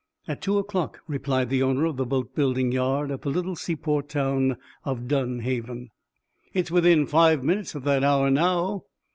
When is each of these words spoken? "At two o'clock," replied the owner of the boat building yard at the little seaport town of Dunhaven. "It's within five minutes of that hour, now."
"At 0.27 0.41
two 0.41 0.57
o'clock," 0.57 1.01
replied 1.07 1.51
the 1.51 1.61
owner 1.61 1.85
of 1.85 1.95
the 1.97 2.07
boat 2.07 2.33
building 2.33 2.71
yard 2.71 3.11
at 3.11 3.21
the 3.21 3.29
little 3.29 3.55
seaport 3.55 4.09
town 4.09 4.57
of 4.83 5.07
Dunhaven. 5.07 5.89
"It's 6.55 6.71
within 6.71 7.05
five 7.05 7.43
minutes 7.43 7.75
of 7.75 7.83
that 7.83 8.03
hour, 8.03 8.31
now." 8.31 8.85